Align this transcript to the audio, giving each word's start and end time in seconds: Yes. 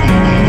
Yes. 0.00 0.47